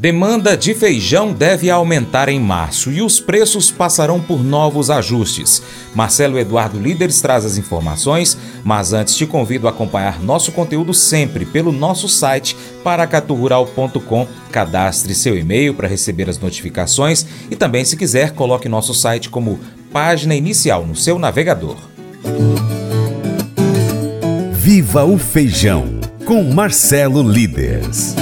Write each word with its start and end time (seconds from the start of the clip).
Demanda 0.00 0.56
de 0.56 0.74
feijão 0.74 1.32
deve 1.32 1.68
aumentar 1.68 2.28
em 2.28 2.38
março 2.38 2.92
e 2.92 3.02
os 3.02 3.18
preços 3.18 3.68
passarão 3.68 4.20
por 4.20 4.44
novos 4.44 4.90
ajustes. 4.90 5.60
Marcelo 5.92 6.38
Eduardo 6.38 6.78
Líderes 6.78 7.20
traz 7.20 7.44
as 7.44 7.58
informações, 7.58 8.38
mas 8.62 8.92
antes 8.92 9.16
te 9.16 9.26
convido 9.26 9.66
a 9.66 9.70
acompanhar 9.70 10.22
nosso 10.22 10.52
conteúdo 10.52 10.94
sempre 10.94 11.44
pelo 11.44 11.72
nosso 11.72 12.08
site 12.08 12.56
paracaturural.com. 12.84 14.28
Cadastre 14.52 15.16
seu 15.16 15.36
e-mail 15.36 15.74
para 15.74 15.88
receber 15.88 16.30
as 16.30 16.38
notificações 16.38 17.26
e 17.50 17.56
também, 17.56 17.84
se 17.84 17.96
quiser, 17.96 18.34
coloque 18.34 18.68
nosso 18.68 18.94
site 18.94 19.28
como 19.28 19.58
página 19.92 20.36
inicial 20.36 20.86
no 20.86 20.94
seu 20.94 21.18
navegador. 21.18 21.76
Viva 24.52 25.04
o 25.04 25.18
Feijão 25.18 25.98
com 26.24 26.44
Marcelo 26.44 27.28
Líderes. 27.28 28.14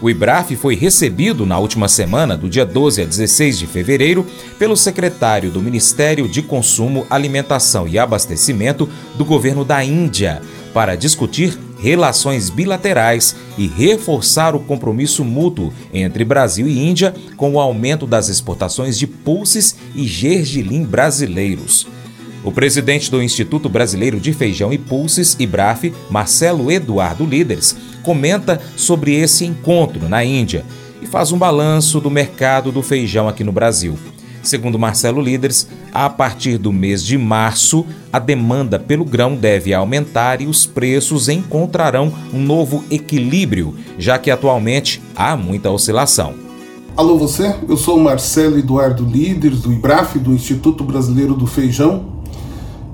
O 0.00 0.10
IBRAF 0.10 0.54
foi 0.56 0.74
recebido 0.74 1.46
na 1.46 1.58
última 1.58 1.88
semana, 1.88 2.36
do 2.36 2.48
dia 2.48 2.66
12 2.66 3.02
a 3.02 3.04
16 3.04 3.58
de 3.58 3.66
fevereiro, 3.66 4.26
pelo 4.58 4.76
secretário 4.76 5.50
do 5.50 5.62
Ministério 5.62 6.28
de 6.28 6.42
Consumo, 6.42 7.06
Alimentação 7.08 7.88
e 7.88 7.98
Abastecimento 7.98 8.88
do 9.16 9.24
governo 9.24 9.64
da 9.64 9.82
Índia 9.82 10.42
para 10.76 10.94
discutir 10.94 11.58
relações 11.78 12.50
bilaterais 12.50 13.34
e 13.56 13.66
reforçar 13.66 14.54
o 14.54 14.60
compromisso 14.60 15.24
mútuo 15.24 15.72
entre 15.90 16.22
Brasil 16.22 16.68
e 16.68 16.78
Índia 16.86 17.14
com 17.34 17.54
o 17.54 17.60
aumento 17.60 18.06
das 18.06 18.28
exportações 18.28 18.98
de 18.98 19.06
pulses 19.06 19.74
e 19.94 20.06
gergelim 20.06 20.84
brasileiros. 20.84 21.86
O 22.44 22.52
presidente 22.52 23.10
do 23.10 23.22
Instituto 23.22 23.70
Brasileiro 23.70 24.20
de 24.20 24.34
Feijão 24.34 24.70
e 24.70 24.76
Pulses, 24.76 25.34
IBRAF, 25.38 25.94
Marcelo 26.10 26.70
Eduardo 26.70 27.24
Líderes, 27.24 27.74
comenta 28.06 28.60
sobre 28.76 29.16
esse 29.16 29.44
encontro 29.44 30.08
na 30.08 30.24
Índia 30.24 30.64
e 31.02 31.06
faz 31.08 31.32
um 31.32 31.38
balanço 31.38 32.00
do 32.00 32.08
mercado 32.08 32.70
do 32.70 32.80
feijão 32.80 33.28
aqui 33.28 33.42
no 33.42 33.50
Brasil. 33.50 33.98
Segundo 34.44 34.78
Marcelo 34.78 35.20
Líderes, 35.20 35.68
a 35.92 36.08
partir 36.08 36.56
do 36.56 36.72
mês 36.72 37.02
de 37.02 37.18
março, 37.18 37.84
a 38.12 38.20
demanda 38.20 38.78
pelo 38.78 39.04
grão 39.04 39.34
deve 39.34 39.74
aumentar 39.74 40.40
e 40.40 40.46
os 40.46 40.64
preços 40.64 41.28
encontrarão 41.28 42.12
um 42.32 42.40
novo 42.40 42.84
equilíbrio, 42.92 43.74
já 43.98 44.20
que 44.20 44.30
atualmente 44.30 45.02
há 45.16 45.36
muita 45.36 45.68
oscilação. 45.72 46.34
Alô 46.96 47.18
você, 47.18 47.56
eu 47.68 47.76
sou 47.76 47.98
Marcelo 47.98 48.56
Eduardo 48.56 49.04
Líderes 49.04 49.62
do 49.62 49.72
IBRAF, 49.72 50.16
do 50.20 50.32
Instituto 50.32 50.84
Brasileiro 50.84 51.34
do 51.34 51.46
Feijão, 51.46 52.15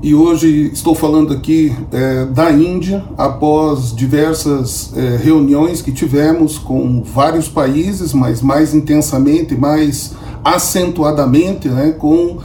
e 0.03 0.17
hoje 0.17 0.69
estou 0.73 0.97
falando 0.97 1.33
aqui 1.33 1.73
é, 1.93 2.25
da 2.27 2.51
Índia, 2.51 3.05
após 3.17 3.95
diversas 3.95 4.93
é, 4.97 5.17
reuniões 5.17 5.81
que 5.81 5.93
tivemos 5.93 6.59
com 6.59 7.03
vários 7.05 7.49
países, 7.49 8.13
mas 8.13 8.43
mais 8.43 8.75
intensamente, 8.75 9.55
mais 9.55 10.13
acentuadamente, 10.45 11.69
né, 11.69 11.93
com 11.93 12.39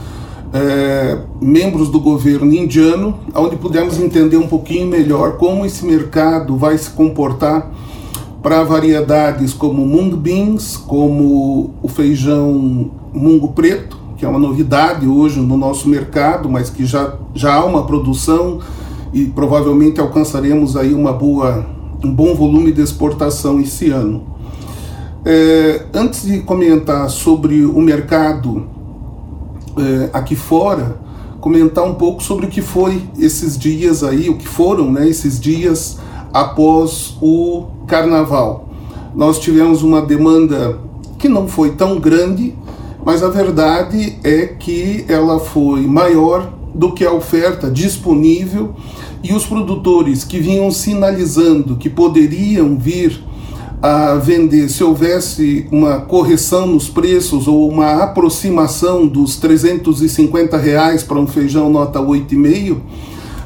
é, 0.52 1.18
membros 1.40 1.88
do 1.88 1.98
governo 1.98 2.54
indiano, 2.54 3.18
onde 3.34 3.56
pudemos 3.56 3.98
entender 3.98 4.36
um 4.36 4.46
pouquinho 4.46 4.86
melhor 4.86 5.36
como 5.36 5.66
esse 5.66 5.84
mercado 5.84 6.56
vai 6.56 6.78
se 6.78 6.90
comportar 6.90 7.72
para 8.40 8.62
variedades 8.62 9.52
como 9.52 9.84
mung 9.84 10.10
beans, 10.14 10.76
como 10.76 11.74
o 11.82 11.88
feijão 11.88 12.88
mungo 13.12 13.48
preto, 13.48 13.97
que 14.18 14.24
é 14.24 14.28
uma 14.28 14.38
novidade 14.38 15.06
hoje 15.06 15.38
no 15.38 15.56
nosso 15.56 15.88
mercado, 15.88 16.50
mas 16.50 16.68
que 16.68 16.84
já, 16.84 17.14
já 17.32 17.54
há 17.54 17.64
uma 17.64 17.86
produção 17.86 18.58
e 19.12 19.26
provavelmente 19.26 20.00
alcançaremos 20.00 20.76
aí 20.76 20.92
uma 20.92 21.12
boa, 21.12 21.64
um 22.04 22.12
bom 22.12 22.34
volume 22.34 22.72
de 22.72 22.82
exportação 22.82 23.60
esse 23.60 23.90
ano. 23.90 24.26
É, 25.24 25.86
antes 25.94 26.24
de 26.24 26.40
comentar 26.40 27.08
sobre 27.08 27.64
o 27.64 27.80
mercado 27.80 28.66
é, 29.78 30.10
aqui 30.12 30.34
fora, 30.34 30.96
comentar 31.40 31.84
um 31.84 31.94
pouco 31.94 32.20
sobre 32.20 32.46
o 32.46 32.48
que 32.48 32.60
foi 32.60 33.00
esses 33.20 33.56
dias 33.56 34.02
aí, 34.02 34.28
o 34.28 34.36
que 34.36 34.48
foram 34.48 34.90
né, 34.90 35.08
esses 35.08 35.38
dias 35.38 35.98
após 36.32 37.16
o 37.22 37.66
carnaval. 37.86 38.68
Nós 39.14 39.38
tivemos 39.38 39.82
uma 39.82 40.02
demanda 40.02 40.78
que 41.18 41.28
não 41.28 41.46
foi 41.46 41.70
tão 41.70 42.00
grande, 42.00 42.54
mas 43.08 43.22
a 43.22 43.30
verdade 43.30 44.18
é 44.22 44.48
que 44.48 45.06
ela 45.08 45.40
foi 45.40 45.86
maior 45.86 46.52
do 46.74 46.92
que 46.92 47.06
a 47.06 47.10
oferta 47.10 47.70
disponível 47.70 48.74
e 49.24 49.32
os 49.32 49.46
produtores 49.46 50.24
que 50.24 50.38
vinham 50.38 50.70
sinalizando 50.70 51.76
que 51.76 51.88
poderiam 51.88 52.76
vir 52.76 53.24
a 53.80 54.16
vender 54.16 54.68
se 54.68 54.84
houvesse 54.84 55.66
uma 55.72 56.02
correção 56.02 56.66
nos 56.66 56.90
preços 56.90 57.48
ou 57.48 57.66
uma 57.66 58.02
aproximação 58.02 59.06
dos 59.06 59.36
350 59.36 60.58
reais 60.58 61.02
para 61.02 61.18
um 61.18 61.26
feijão 61.26 61.70
nota 61.70 61.98
8,5, 61.98 62.76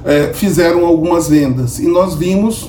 é, 0.04 0.32
fizeram 0.34 0.84
algumas 0.84 1.28
vendas. 1.28 1.78
E 1.78 1.86
nós 1.86 2.16
vimos 2.16 2.68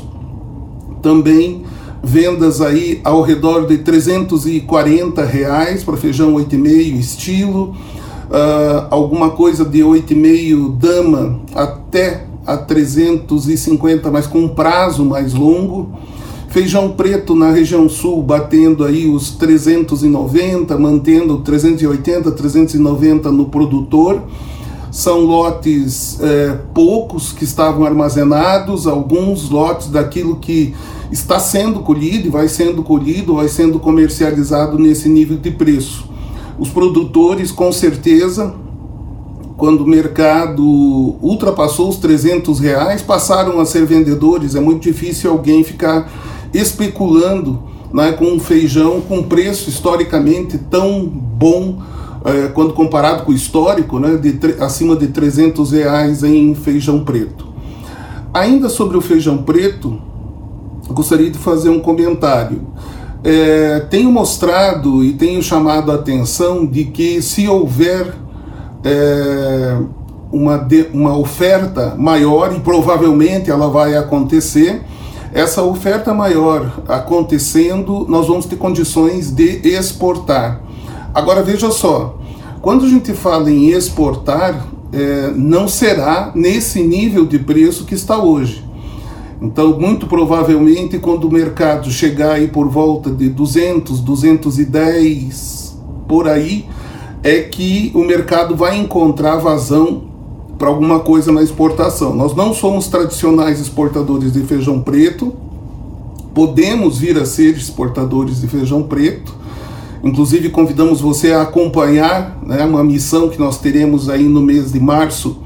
também 1.02 1.64
vendas 2.04 2.60
aí 2.60 3.00
ao 3.02 3.22
redor 3.22 3.66
de 3.66 3.78
340 3.78 5.24
reais 5.24 5.84
para 5.84 5.96
feijão 5.96 6.34
8,5 6.34 7.00
estilo, 7.00 7.76
uh, 8.30 8.88
alguma 8.90 9.30
coisa 9.30 9.64
de 9.64 9.80
8,5 9.80 10.78
dama 10.78 11.40
até 11.56 12.26
a 12.46 12.58
350, 12.58 14.12
mas 14.12 14.28
com 14.28 14.40
um 14.40 14.50
prazo 14.50 15.06
mais 15.06 15.34
longo. 15.34 15.92
Feijão 16.50 16.90
preto 16.90 17.34
na 17.34 17.50
região 17.50 17.90
sul 17.90 18.22
batendo 18.22 18.84
aí 18.84 19.08
os 19.08 19.32
390, 19.32 20.78
mantendo 20.78 21.38
380, 21.40 22.32
390 22.32 23.32
no 23.32 23.46
produtor. 23.46 24.22
São 24.92 25.22
lotes 25.22 26.20
é, 26.22 26.56
poucos 26.72 27.32
que 27.32 27.44
estavam 27.44 27.84
armazenados, 27.84 28.86
alguns 28.86 29.50
lotes 29.50 29.88
daquilo 29.88 30.36
que 30.36 30.76
está 31.14 31.40
sendo 31.40 31.82
colhido 31.82 32.28
e 32.28 32.30
vai 32.32 32.48
sendo 32.48 32.82
colhido, 32.82 33.36
vai 33.36 33.48
sendo 33.48 33.80
comercializado 33.80 34.80
nesse 34.80 35.08
nível 35.08 35.38
de 35.38 35.52
preço. 35.52 36.10
Os 36.58 36.70
produtores, 36.70 37.52
com 37.52 37.72
certeza, 37.72 38.54
quando 39.56 39.82
o 39.82 39.88
mercado 39.88 40.64
ultrapassou 41.22 41.90
os 41.90 41.98
300 41.98 42.60
reais, 42.60 43.04
passaram 43.04 43.60
a 43.60 43.66
ser 43.66 43.86
vendedores. 43.86 44.56
É 44.56 44.60
muito 44.60 44.82
difícil 44.82 45.30
alguém 45.30 45.64
ficar 45.64 46.12
especulando 46.52 47.62
né, 47.94 48.12
com 48.14 48.26
um 48.26 48.40
feijão 48.40 49.00
com 49.02 49.22
preço 49.22 49.70
historicamente 49.70 50.58
tão 50.58 51.06
bom 51.06 51.80
é, 52.26 52.48
quando 52.48 52.74
comparado 52.74 53.24
com 53.24 53.32
o 53.32 53.36
histórico, 53.36 54.00
né, 54.00 54.18
de 54.18 54.36
acima 54.60 54.96
de 54.96 55.08
300 55.08 55.72
reais 55.72 56.24
em 56.24 56.56
feijão 56.56 57.04
preto. 57.04 57.54
Ainda 58.34 58.68
sobre 58.68 58.98
o 58.98 59.02
feijão 59.02 59.44
preto, 59.44 60.02
gostaria 60.88 61.30
de 61.30 61.38
fazer 61.38 61.70
um 61.70 61.80
comentário. 61.80 62.62
É, 63.24 63.80
tenho 63.90 64.12
mostrado 64.12 65.04
e 65.04 65.14
tenho 65.14 65.42
chamado 65.42 65.92
a 65.92 65.96
atenção 65.96 66.66
de 66.66 66.86
que 66.86 67.22
se 67.22 67.48
houver 67.48 68.14
é, 68.84 69.78
uma, 70.32 70.58
de, 70.58 70.88
uma 70.94 71.18
oferta 71.18 71.96
maior, 71.98 72.54
e 72.54 72.60
provavelmente 72.60 73.50
ela 73.50 73.70
vai 73.70 73.96
acontecer, 73.96 74.82
essa 75.34 75.64
oferta 75.64 76.14
maior 76.14 76.84
acontecendo, 76.88 78.06
nós 78.10 78.28
vamos 78.28 78.46
ter 78.46 78.56
condições 78.56 79.32
de 79.32 79.68
exportar. 79.68 80.62
Agora 81.14 81.42
veja 81.42 81.72
só, 81.72 82.20
quando 82.62 82.86
a 82.86 82.90
gente 82.90 83.14
fala 83.14 83.50
em 83.50 83.70
exportar, 83.70 84.68
é, 84.92 85.32
não 85.36 85.68
será 85.68 86.32
nesse 86.36 86.84
nível 86.84 87.26
de 87.26 87.40
preço 87.40 87.86
que 87.86 87.96
está 87.96 88.18
hoje. 88.18 88.64
Então, 89.42 89.80
muito 89.80 90.08
provavelmente, 90.08 90.98
quando 91.00 91.26
o 91.26 91.32
mercado 91.32 91.92
chegar 91.92 92.34
aí 92.34 92.48
por 92.48 92.70
volta 92.70 93.10
de 93.10 93.30
200, 93.30 94.00
210 94.00 95.78
por 96.08 96.28
aí, 96.28 96.66
é 97.24 97.42
que 97.42 97.92
o 97.94 98.04
mercado 98.04 98.56
vai 98.56 98.78
encontrar 98.78 99.38
vazão 99.38 100.04
para 100.58 100.68
alguma 100.68 101.00
coisa 101.00 101.32
na 101.32 101.42
exportação. 101.42 102.16
Nós 102.16 102.36
não 102.36 102.54
somos 102.54 102.88
tradicionais 102.88 103.60
exportadores 103.60 104.32
de 104.32 104.42
feijão 104.44 104.80
preto, 104.80 105.34
podemos 106.34 106.98
vir 106.98 107.18
a 107.18 107.26
ser 107.26 107.56
exportadores 107.56 108.42
de 108.42 108.48
feijão 108.48 108.84
preto. 108.84 109.34
Inclusive, 110.04 110.50
convidamos 110.50 111.00
você 111.00 111.32
a 111.32 111.44
acompanhar 111.44 112.40
né, 112.46 112.66
uma 112.66 112.84
missão 112.84 113.30
que 113.30 113.40
nós 113.40 113.58
teremos 113.58 114.10
aí 114.10 114.24
no 114.24 114.42
mês 114.42 114.72
de 114.72 114.80
março 114.80 115.38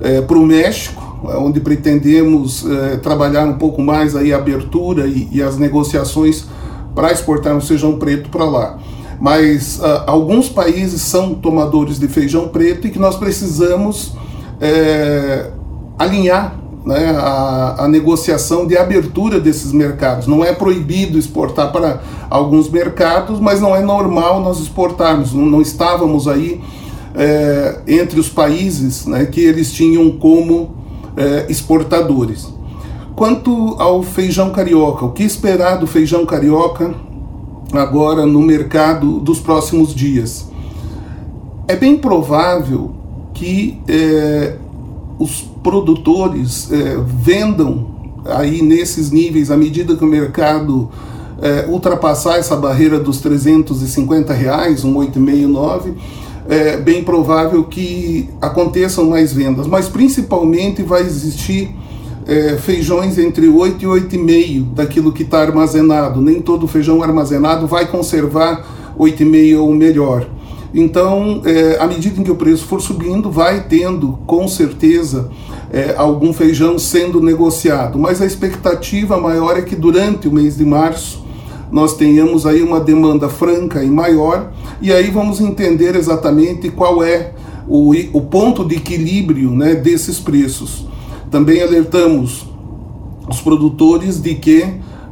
é, 0.00 0.20
para 0.20 0.38
o 0.38 0.46
México 0.46 1.05
onde 1.38 1.60
pretendemos 1.60 2.64
eh, 2.64 2.96
trabalhar 2.96 3.44
um 3.44 3.54
pouco 3.54 3.82
mais 3.82 4.14
aí 4.14 4.32
a 4.32 4.36
abertura 4.36 5.06
e, 5.06 5.28
e 5.32 5.42
as 5.42 5.58
negociações 5.58 6.46
para 6.94 7.12
exportar 7.12 7.56
o 7.56 7.60
feijão 7.60 7.98
preto 7.98 8.30
para 8.30 8.44
lá. 8.44 8.78
Mas 9.20 9.78
uh, 9.78 10.04
alguns 10.06 10.48
países 10.48 11.00
são 11.02 11.34
tomadores 11.34 11.98
de 11.98 12.06
feijão 12.08 12.48
preto 12.48 12.86
e 12.86 12.90
que 12.90 12.98
nós 12.98 13.16
precisamos 13.16 14.12
eh, 14.60 15.50
alinhar 15.98 16.58
né, 16.84 17.16
a, 17.18 17.84
a, 17.84 17.88
negociação 17.88 18.66
de 18.66 18.76
abertura 18.76 19.40
desses 19.40 19.72
mercados. 19.72 20.26
Não 20.26 20.44
é 20.44 20.52
proibido 20.52 21.18
exportar 21.18 21.72
para 21.72 22.00
alguns 22.30 22.70
mercados, 22.70 23.40
mas 23.40 23.60
não 23.60 23.74
é 23.74 23.80
normal 23.80 24.40
nós 24.40 24.60
exportarmos. 24.60 25.32
Não, 25.32 25.44
não 25.44 25.60
estávamos 25.60 26.28
aí 26.28 26.60
é, 27.16 27.80
entre 27.88 28.20
os 28.20 28.28
países 28.28 29.06
né, 29.06 29.26
que 29.26 29.40
eles 29.40 29.72
tinham 29.72 30.12
como 30.12 30.76
é, 31.16 31.46
exportadores. 31.48 32.48
Quanto 33.14 33.76
ao 33.78 34.02
feijão 34.02 34.50
carioca, 34.50 35.06
o 35.06 35.12
que 35.12 35.22
esperar 35.22 35.76
do 35.76 35.86
feijão 35.86 36.26
carioca 36.26 36.94
agora 37.72 38.26
no 38.26 38.42
mercado 38.42 39.18
dos 39.20 39.40
próximos 39.40 39.94
dias? 39.94 40.50
É 41.66 41.74
bem 41.74 41.96
provável 41.96 42.92
que 43.32 43.80
é, 43.88 44.56
os 45.18 45.42
produtores 45.62 46.70
é, 46.70 46.96
vendam 47.06 47.96
aí 48.26 48.60
nesses 48.60 49.10
níveis 49.10 49.50
à 49.50 49.56
medida 49.56 49.96
que 49.96 50.04
o 50.04 50.08
mercado 50.08 50.90
ultrapassar 51.68 52.38
essa 52.38 52.56
barreira 52.56 52.98
dos 52.98 53.20
350 53.20 54.32
reais, 54.32 54.84
um 54.84 54.94
8,69, 54.94 55.92
é 56.48 56.76
bem 56.76 57.02
provável 57.02 57.64
que 57.64 58.28
aconteçam 58.40 59.06
mais 59.06 59.32
vendas, 59.32 59.66
mas 59.66 59.88
principalmente 59.88 60.82
vai 60.82 61.02
existir 61.02 61.74
é, 62.26 62.56
feijões 62.56 63.18
entre 63.18 63.48
8 63.48 63.82
e 63.82 63.86
8,5 63.86 64.74
daquilo 64.74 65.12
que 65.12 65.22
está 65.22 65.40
armazenado. 65.40 66.20
Nem 66.20 66.40
todo 66.40 66.66
feijão 66.66 67.02
armazenado 67.02 67.66
vai 67.66 67.86
conservar 67.86 68.94
8,5 68.98 69.60
ou 69.60 69.72
melhor. 69.74 70.26
Então, 70.74 71.40
é, 71.44 71.78
à 71.80 71.86
medida 71.86 72.20
em 72.20 72.24
que 72.24 72.30
o 72.30 72.36
preço 72.36 72.66
for 72.66 72.82
subindo, 72.82 73.30
vai 73.30 73.66
tendo 73.66 74.18
com 74.26 74.46
certeza 74.46 75.30
é, 75.72 75.94
algum 75.96 76.32
feijão 76.32 76.78
sendo 76.78 77.20
negociado. 77.20 77.98
Mas 77.98 78.20
a 78.20 78.26
expectativa 78.26 79.18
maior 79.18 79.56
é 79.56 79.62
que 79.62 79.74
durante 79.74 80.28
o 80.28 80.32
mês 80.32 80.56
de 80.56 80.64
março 80.64 81.25
nós 81.70 81.96
tenhamos 81.96 82.46
aí 82.46 82.62
uma 82.62 82.80
demanda 82.80 83.28
franca 83.28 83.82
e 83.82 83.90
maior, 83.90 84.52
e 84.80 84.92
aí 84.92 85.10
vamos 85.10 85.40
entender 85.40 85.96
exatamente 85.96 86.70
qual 86.70 87.02
é 87.02 87.32
o, 87.68 87.92
o 88.12 88.20
ponto 88.22 88.64
de 88.64 88.76
equilíbrio 88.76 89.50
né, 89.50 89.74
desses 89.74 90.18
preços. 90.18 90.86
Também 91.30 91.62
alertamos 91.62 92.46
os 93.28 93.40
produtores 93.40 94.20
de 94.20 94.34
que, 94.34 94.64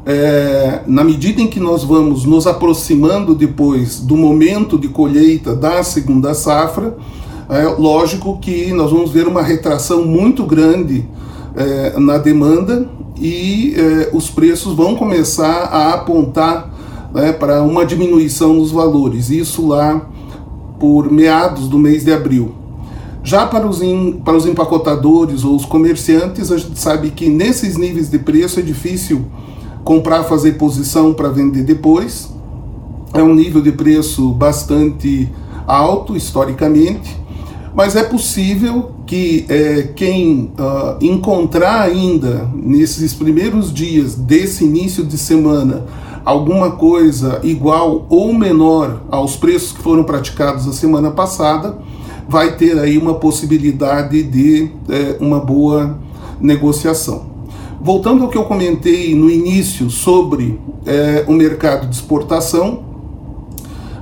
é, 0.07 0.81
na 0.87 1.03
medida 1.03 1.43
em 1.43 1.49
que 1.49 1.59
nós 1.59 1.83
vamos 1.83 2.25
nos 2.25 2.47
aproximando 2.47 3.35
depois 3.35 3.99
do 3.99 4.17
momento 4.17 4.79
de 4.79 4.89
colheita 4.89 5.55
da 5.55 5.83
segunda 5.83 6.35
safra, 6.35 6.97
é 7.49 7.65
lógico 7.65 8.39
que 8.39 8.73
nós 8.73 8.91
vamos 8.91 9.11
ver 9.11 9.27
uma 9.27 9.43
retração 9.43 10.05
muito 10.05 10.45
grande 10.45 11.05
é, 11.57 11.99
na 11.99 12.17
demanda 12.17 12.89
e 13.17 13.75
é, 13.77 14.11
os 14.13 14.31
preços 14.31 14.75
vão 14.75 14.97
começar 14.97 15.65
a 15.65 15.95
apontar 15.95 16.71
né, 17.13 17.33
para 17.33 17.63
uma 17.63 17.87
diminuição 17.87 18.55
nos 18.55 18.71
valores, 18.71 19.31
isso 19.31 19.67
lá 19.67 20.09
por 20.79 21.11
meados 21.11 21.69
do 21.69 21.79
mês 21.79 22.05
de 22.05 22.13
abril. 22.13 22.55
Já 23.23 23.47
para 23.47 23.67
os, 23.67 23.81
in, 23.81 24.21
para 24.25 24.37
os 24.37 24.45
empacotadores 24.45 25.45
ou 25.45 25.57
os 25.57 25.65
comerciantes, 25.65 26.53
a 26.53 26.59
gente 26.59 26.79
sabe 26.79 27.11
que 27.11 27.29
nesses 27.29 27.77
níveis 27.77 28.11
de 28.11 28.19
preço 28.19 28.61
é 28.61 28.63
difícil 28.63 29.25
comprar, 29.83 30.25
fazer 30.25 30.53
posição 30.53 31.15
para 31.15 31.31
vender 31.31 31.63
depois. 31.63 32.31
É 33.15 33.23
um 33.23 33.35
nível 33.35 33.63
de 33.63 33.73
preço 33.73 34.33
bastante 34.33 35.33
alto 35.67 36.15
historicamente, 36.17 37.17
mas 37.75 37.97
é 37.97 38.03
possível 38.03 38.94
que 39.07 39.45
é, 39.49 39.83
quem 39.95 40.53
uh, 40.59 41.05
encontrar 41.05 41.83
ainda 41.83 42.49
nesses 42.55 43.13
primeiros 43.13 43.73
dias 43.73 44.15
desse 44.15 44.65
início 44.65 45.05
de 45.05 45.19
semana 45.19 45.85
alguma 46.25 46.73
coisa 46.73 47.41
igual 47.43 48.07
ou 48.09 48.33
menor 48.33 49.03
aos 49.11 49.37
preços 49.37 49.73
que 49.73 49.83
foram 49.83 50.05
praticados 50.05 50.67
a 50.67 50.73
semana 50.73 51.11
passada, 51.11 51.79
vai 52.27 52.57
ter 52.57 52.79
aí 52.79 52.97
uma 52.97 53.15
possibilidade 53.15 54.23
de 54.23 54.71
é, 54.89 55.17
uma 55.21 55.39
boa 55.39 55.99
negociação. 56.41 57.27
Voltando 57.81 58.23
ao 58.23 58.31
que 58.31 58.39
eu 58.39 58.45
comentei 58.45 59.15
no 59.15 59.31
início 59.31 59.91
sobre 59.91 60.59
é, 60.87 61.25
o 61.29 61.33
mercado 61.33 61.87
de 61.87 61.95
exportação, 61.95 62.94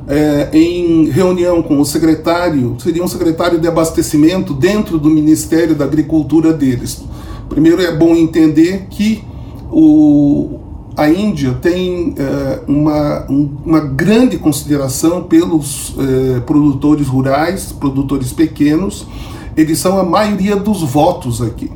é, 0.08 0.49
em 0.52 1.08
reunião 1.10 1.62
com 1.62 1.81
o 1.81 1.84
secretário, 1.84 2.76
seria 2.78 3.02
um 3.02 3.08
secretário 3.08 3.60
de 3.60 3.69
abastecimento 3.69 4.52
dentro 4.52 4.99
do 4.99 5.08
Ministério 5.08 5.75
da 5.75 5.84
Agricultura 5.84 6.52
deles. 6.52 7.02
Primeiro 7.49 7.82
é 7.82 7.94
bom 7.94 8.14
entender 8.14 8.87
que 8.90 9.22
o, 9.70 10.58
a 10.96 11.08
Índia 11.08 11.54
tem 11.60 12.14
é, 12.19 12.60
uma, 12.66 13.26
um, 13.31 13.49
uma 13.64 13.81
grande 13.81 14.38
consideração 14.38 15.25
pelos 15.25 15.94
é, 15.99 16.40
produtores 16.40 17.06
rurais, 17.06 17.72
produtores 17.72 18.32
pequenos, 18.32 19.06
eles 19.56 19.78
são 19.78 19.98
a 19.98 20.05
maioria 20.05 20.56
dos 20.56 20.82
votos 20.82 21.40
aqui. 21.43 21.70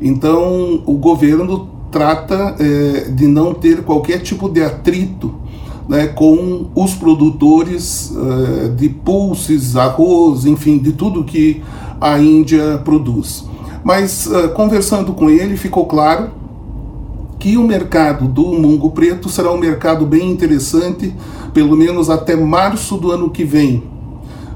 Então, 0.00 0.82
o 0.84 0.94
governo 0.94 1.70
trata 1.90 2.56
é, 2.58 3.10
de 3.10 3.26
não 3.28 3.54
ter 3.54 3.82
qualquer 3.82 4.18
tipo 4.18 4.48
de 4.48 4.62
atrito 4.62 5.42
né, 5.88 6.06
com 6.06 6.66
os 6.74 6.94
produtores 6.94 8.12
de 8.76 8.88
pulses, 8.88 9.76
arroz, 9.76 10.46
enfim, 10.46 10.78
de 10.78 10.92
tudo 10.92 11.24
que 11.24 11.62
a 12.00 12.18
Índia 12.18 12.80
produz. 12.84 13.44
Mas, 13.84 14.28
conversando 14.54 15.12
com 15.12 15.28
ele, 15.28 15.56
ficou 15.56 15.86
claro 15.86 16.30
que 17.38 17.56
o 17.56 17.66
mercado 17.66 18.28
do 18.28 18.44
mungo 18.52 18.90
preto 18.92 19.28
será 19.28 19.50
um 19.50 19.58
mercado 19.58 20.06
bem 20.06 20.30
interessante, 20.30 21.12
pelo 21.52 21.76
menos 21.76 22.08
até 22.08 22.36
março 22.36 22.96
do 22.96 23.10
ano 23.10 23.28
que 23.30 23.44
vem. 23.44 23.82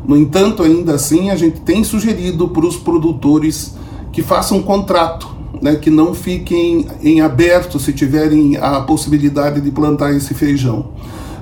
No 0.07 0.17
entanto, 0.17 0.63
ainda 0.63 0.95
assim, 0.95 1.31
a 1.31 1.37
gente 1.37 1.61
tem 1.61 1.83
sugerido 1.83 2.47
para 2.47 2.65
os 2.65 2.77
produtores 2.77 3.75
que 4.13 4.23
façam 4.23 4.59
um 4.59 4.63
contrato, 4.63 5.36
né, 5.61 5.77
que 5.77 5.91
não 5.91 6.15
fiquem 6.15 6.87
em 7.03 7.21
aberto 7.21 7.79
se 7.79 7.93
tiverem 7.93 8.57
a 8.57 8.81
possibilidade 8.81 9.61
de 9.61 9.71
plantar 9.71 10.15
esse 10.15 10.35
feijão. 10.35 10.91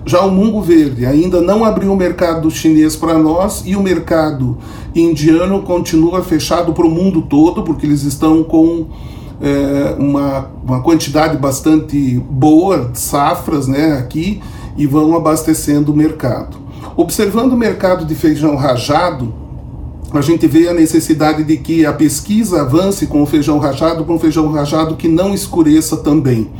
Já 0.06 0.20
o 0.20 0.30
mungo 0.30 0.60
verde 0.60 1.06
ainda 1.06 1.40
não 1.40 1.64
abriu 1.64 1.92
o 1.92 1.96
mercado 1.96 2.50
chinês 2.50 2.94
para 2.94 3.18
nós 3.18 3.62
e 3.64 3.74
o 3.74 3.82
mercado 3.82 4.58
indiano 4.94 5.62
continua 5.62 6.22
fechado 6.22 6.74
para 6.74 6.86
o 6.86 6.90
mundo 6.90 7.22
todo, 7.22 7.62
porque 7.62 7.86
eles 7.86 8.02
estão 8.02 8.44
com 8.44 8.86
é, 9.40 9.96
uma, 9.98 10.50
uma 10.62 10.82
quantidade 10.82 11.38
bastante 11.38 12.18
boa 12.30 12.90
de 12.92 13.00
safras 13.00 13.66
né, 13.66 13.98
aqui 13.98 14.42
e 14.76 14.86
vão 14.86 15.16
abastecendo 15.16 15.92
o 15.92 15.96
mercado. 15.96 16.58
Observando 16.96 17.52
o 17.52 17.56
mercado 17.56 18.04
de 18.04 18.14
feijão 18.14 18.56
rajado, 18.56 19.32
a 20.18 20.22
gente 20.22 20.46
vê 20.46 20.68
a 20.68 20.74
necessidade 20.74 21.42
de 21.44 21.56
que 21.56 21.84
a 21.84 21.92
pesquisa 21.92 22.62
avance 22.62 23.06
com 23.06 23.22
o 23.22 23.26
feijão 23.26 23.58
rajado, 23.58 24.04
com 24.04 24.14
o 24.14 24.18
feijão 24.18 24.50
rajado 24.50 24.96
que 24.96 25.08
não 25.08 25.34
escureça 25.34 25.96
também. 25.96 26.50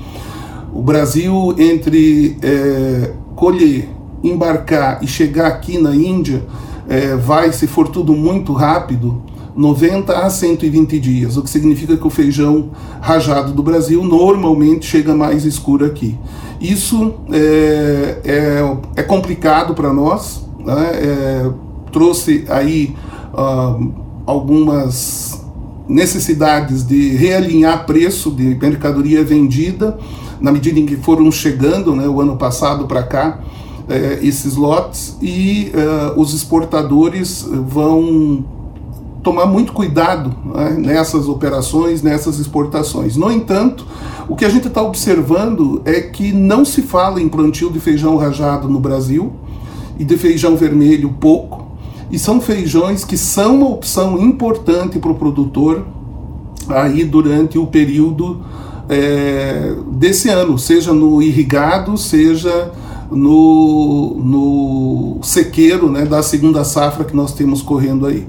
O 0.73 0.83
Brasil, 0.83 1.55
entre 1.57 2.37
é, 2.43 3.13
colher, 3.37 3.89
embarcar 4.23 4.99
e 5.03 5.07
chegar 5.07 5.47
aqui 5.47 5.79
na 5.79 5.95
Índia, 5.95 6.45
é, 6.89 7.15
vai, 7.15 7.53
se 7.53 7.67
for 7.67 7.89
tudo 7.89 8.13
muito 8.13 8.53
rápido, 8.53 9.23
90 9.57 10.13
a 10.13 10.29
120 10.29 10.99
dias, 10.99 11.37
o 11.37 11.43
que 11.43 11.49
significa 11.49 11.97
que 11.97 12.07
o 12.07 12.11
feijão 12.11 12.71
rajado 13.01 13.53
do 13.53 13.63
Brasil 13.63 14.03
normalmente 14.03 14.85
chega 14.85 15.15
mais 15.15 15.45
escuro 15.45 15.85
aqui. 15.85 16.19
Isso 16.61 17.15
é, 17.31 18.19
é, 18.25 18.77
é 18.97 19.03
complicado 19.03 19.75
para 19.75 19.93
nós, 19.93 20.45
né? 20.59 20.91
é, 20.95 21.51
trouxe 21.93 22.45
aí 22.49 22.97
uh, 23.37 23.93
algumas 24.27 25.45
necessidades 25.89 26.87
de 26.87 27.11
realinhar 27.11 27.85
preço 27.85 28.31
de 28.31 28.55
mercadoria 28.55 29.23
vendida 29.23 29.99
na 30.41 30.51
medida 30.51 30.79
em 30.81 30.87
que 30.87 30.97
foram 30.97 31.31
chegando 31.31 31.95
né, 31.95 32.07
o 32.07 32.21
ano 32.21 32.37
passado 32.37 32.87
para 32.87 33.03
cá 33.03 33.41
é, 33.89 34.19
esses 34.23 34.57
lotes 34.57 35.17
e 35.21 35.71
uh, 35.75 36.19
os 36.19 36.33
exportadores 36.33 37.47
vão 37.67 38.45
tomar 39.23 39.47
muito 39.47 39.73
cuidado 39.73 40.35
né, 40.55 40.77
nessas 40.79 41.29
operações, 41.29 42.03
nessas 42.03 42.39
exportações. 42.39 43.17
No 43.17 43.33
entanto, 43.33 43.87
o 44.29 44.37
que 44.37 44.45
a 44.45 44.49
gente 44.49 44.69
está 44.69 44.83
observando 44.83 45.83
é 45.85 46.01
que 46.01 46.33
não 46.33 46.65
se 46.65 46.83
fala 46.83 47.21
em 47.21 47.29
plantio 47.29 47.71
de 47.71 47.81
feijão 47.81 48.17
rajado 48.17 48.69
no 48.69 48.79
Brasil 48.79 49.33
e 49.99 50.05
de 50.05 50.17
feijão 50.17 50.57
vermelho 50.57 51.11
pouco, 51.19 51.64
e 52.11 52.19
são 52.19 52.41
feijões 52.41 53.05
que 53.05 53.17
são 53.17 53.57
uma 53.57 53.69
opção 53.69 54.19
importante 54.19 54.99
para 54.99 55.11
o 55.11 55.15
produtor 55.15 55.85
aí 56.69 57.05
durante 57.05 57.59
o 57.59 57.67
período 57.67 58.43
é, 58.89 59.75
desse 59.93 60.29
ano, 60.29 60.59
seja 60.59 60.93
no 60.93 61.23
irrigado, 61.23 61.97
seja 61.97 62.73
no, 63.11 64.15
no 64.23 65.19
sequeiro 65.23 65.91
né, 65.91 66.05
da 66.05 66.23
segunda 66.23 66.65
safra 66.65 67.05
que 67.05 67.17
nós 67.17 67.33
temos 67.33 67.63
correndo 67.63 68.07
aí. 68.07 68.27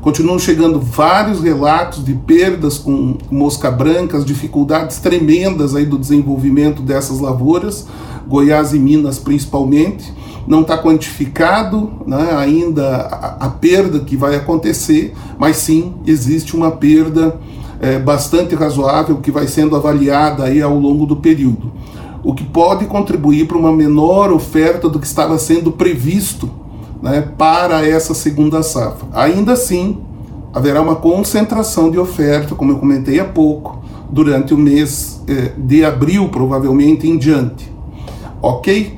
Continuam 0.00 0.38
chegando 0.38 0.80
vários 0.80 1.42
relatos 1.42 2.04
de 2.04 2.14
perdas 2.14 2.78
com 2.78 3.18
mosca 3.30 3.70
branca, 3.70 4.16
as 4.16 4.24
dificuldades 4.24 4.98
tremendas 4.98 5.74
aí 5.74 5.84
do 5.84 5.98
desenvolvimento 5.98 6.80
dessas 6.82 7.18
lavouras, 7.18 7.86
Goiás 8.26 8.72
e 8.72 8.78
Minas 8.78 9.18
principalmente. 9.18 10.12
Não 10.48 10.62
está 10.62 10.78
quantificado 10.78 11.90
né, 12.06 12.32
ainda 12.34 12.96
a, 13.02 13.46
a, 13.46 13.50
perda 13.50 14.00
que 14.00 14.16
vai 14.16 14.34
acontecer, 14.34 15.12
mas 15.38 15.56
sim 15.56 15.92
existe 16.06 16.56
uma 16.56 16.70
perda 16.70 17.38
é, 17.80 17.98
bastante 17.98 18.54
razoável 18.54 19.18
que 19.18 19.30
vai 19.30 19.46
sendo 19.46 19.76
avaliada 19.76 20.44
aí 20.44 20.62
ao 20.62 20.78
longo 20.78 21.04
do 21.04 21.16
período, 21.16 21.70
o 22.24 22.32
que 22.32 22.44
pode 22.44 22.86
contribuir 22.86 23.46
para 23.46 23.58
uma 23.58 23.70
menor 23.70 24.32
oferta 24.32 24.88
do 24.88 24.98
que 24.98 25.06
estava 25.06 25.38
sendo 25.38 25.70
previsto 25.70 26.50
né, 27.02 27.20
para 27.36 27.86
essa 27.86 28.14
segunda 28.14 28.62
safra. 28.62 29.06
Ainda 29.12 29.52
assim, 29.52 29.98
haverá 30.52 30.80
uma 30.80 30.96
concentração 30.96 31.90
de 31.90 31.98
oferta, 31.98 32.54
como 32.54 32.72
eu 32.72 32.78
comentei 32.78 33.20
há 33.20 33.24
pouco, 33.24 33.82
durante 34.10 34.54
o 34.54 34.56
mês 34.56 35.22
eh, 35.28 35.52
de 35.58 35.84
abril, 35.84 36.28
provavelmente 36.30 37.06
em 37.06 37.18
diante. 37.18 37.70
Ok? 38.40 38.97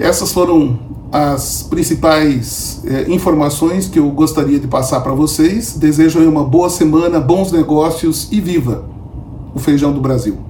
Essas 0.00 0.32
foram 0.32 0.78
as 1.12 1.62
principais 1.62 2.80
eh, 2.86 3.04
informações 3.08 3.86
que 3.86 3.98
eu 3.98 4.10
gostaria 4.10 4.58
de 4.58 4.66
passar 4.66 5.00
para 5.00 5.12
vocês. 5.12 5.74
Desejo 5.74 6.20
aí 6.20 6.26
uma 6.26 6.42
boa 6.42 6.70
semana, 6.70 7.20
bons 7.20 7.52
negócios 7.52 8.26
e 8.32 8.40
viva 8.40 8.82
o 9.54 9.58
feijão 9.58 9.92
do 9.92 10.00
Brasil! 10.00 10.49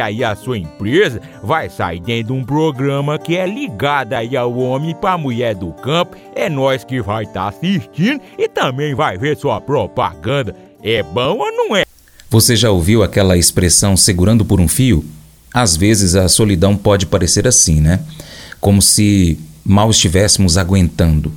aí 0.00 0.24
a 0.24 0.34
sua 0.34 0.58
empresa 0.58 1.20
vai 1.42 1.68
sair 1.68 2.00
dentro 2.00 2.34
de 2.34 2.40
um 2.40 2.44
programa 2.44 3.18
que 3.18 3.36
é 3.36 3.46
ligado 3.46 4.12
aí 4.12 4.36
ao 4.36 4.56
homem 4.56 4.94
para 4.94 5.18
mulher 5.18 5.54
do 5.54 5.72
campo. 5.72 6.16
É 6.34 6.48
nós 6.48 6.84
que 6.84 7.00
vai 7.00 7.24
estar 7.24 7.42
tá 7.42 7.48
assistindo 7.48 8.20
e 8.38 8.48
também 8.48 8.94
vai 8.94 9.18
ver 9.18 9.36
sua 9.36 9.60
propaganda. 9.60 10.54
É 10.82 11.02
bom 11.02 11.38
ou 11.38 11.52
não 11.52 11.76
é? 11.76 11.84
Você 12.30 12.56
já 12.56 12.70
ouviu 12.70 13.02
aquela 13.02 13.36
expressão 13.36 13.96
segurando 13.96 14.44
por 14.44 14.60
um 14.60 14.68
fio? 14.68 15.04
Às 15.52 15.76
vezes 15.76 16.14
a 16.14 16.28
solidão 16.28 16.76
pode 16.76 17.06
parecer 17.06 17.46
assim, 17.46 17.80
né? 17.80 18.00
Como 18.60 18.82
se 18.82 19.38
mal 19.64 19.90
estivéssemos 19.90 20.58
aguentando. 20.58 21.32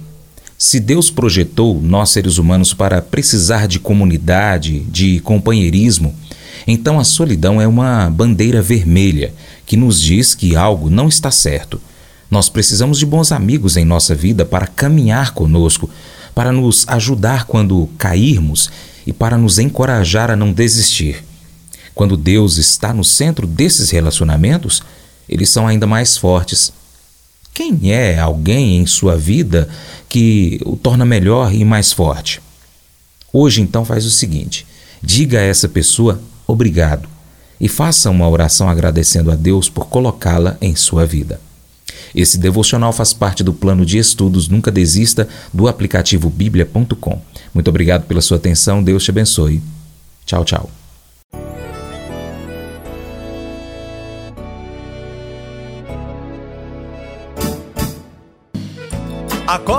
Se 0.57 0.79
Deus 0.79 1.11
projetou 1.11 1.79
nós 1.79 2.09
seres 2.09 2.39
humanos 2.39 2.73
para 2.73 2.99
precisar 2.99 3.67
de 3.67 3.79
comunidade, 3.79 4.79
de 4.89 5.19
companheirismo, 5.19 6.15
então 6.65 6.99
a 6.99 7.03
solidão 7.03 7.61
é 7.61 7.67
uma 7.67 8.09
bandeira 8.09 8.61
vermelha 8.61 9.33
que 9.65 9.77
nos 9.77 10.01
diz 10.01 10.33
que 10.33 10.55
algo 10.55 10.89
não 10.89 11.07
está 11.07 11.29
certo. 11.29 11.79
Nós 12.29 12.49
precisamos 12.49 12.99
de 12.99 13.05
bons 13.05 13.31
amigos 13.31 13.77
em 13.77 13.85
nossa 13.85 14.15
vida 14.15 14.45
para 14.45 14.67
caminhar 14.67 15.33
conosco, 15.33 15.89
para 16.33 16.51
nos 16.51 16.87
ajudar 16.87 17.45
quando 17.45 17.89
cairmos 17.97 18.69
e 19.05 19.13
para 19.13 19.37
nos 19.37 19.59
encorajar 19.59 20.29
a 20.29 20.35
não 20.35 20.51
desistir. 20.51 21.23
Quando 21.95 22.15
Deus 22.15 22.57
está 22.57 22.93
no 22.93 23.03
centro 23.03 23.47
desses 23.47 23.89
relacionamentos, 23.89 24.83
eles 25.27 25.49
são 25.49 25.67
ainda 25.67 25.87
mais 25.87 26.17
fortes. 26.17 26.71
Quem 27.53 27.91
é 27.91 28.19
alguém 28.19 28.77
em 28.77 28.85
sua 28.85 29.17
vida 29.17 29.67
que 30.07 30.61
o 30.63 30.75
torna 30.75 31.05
melhor 31.05 31.51
e 31.53 31.65
mais 31.65 31.91
forte? 31.91 32.39
Hoje, 33.33 33.61
então, 33.61 33.83
faz 33.83 34.05
o 34.05 34.11
seguinte: 34.11 34.67
diga 35.01 35.39
a 35.39 35.43
essa 35.43 35.67
pessoa 35.67 36.21
obrigado 36.47 37.09
e 37.59 37.67
faça 37.67 38.09
uma 38.09 38.27
oração 38.29 38.69
agradecendo 38.69 39.31
a 39.31 39.35
Deus 39.35 39.69
por 39.69 39.87
colocá-la 39.87 40.57
em 40.61 40.75
sua 40.75 41.05
vida. 41.05 41.39
Esse 42.15 42.37
devocional 42.37 42.93
faz 42.93 43.13
parte 43.13 43.43
do 43.43 43.53
plano 43.53 43.85
de 43.85 43.97
estudos 43.97 44.47
Nunca 44.47 44.71
Desista 44.71 45.27
do 45.53 45.67
aplicativo 45.67 46.29
bíblia.com. 46.29 47.21
Muito 47.53 47.67
obrigado 47.67 48.05
pela 48.05 48.21
sua 48.21 48.37
atenção, 48.37 48.83
Deus 48.83 49.03
te 49.03 49.11
abençoe. 49.11 49.61
Tchau, 50.25 50.45
tchau. 50.45 50.86